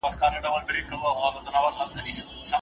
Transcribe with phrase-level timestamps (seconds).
[0.03, 2.13] ميرمن څنګه له دي ګناه څخه ځان ساتلای
[2.49, 2.55] سي؟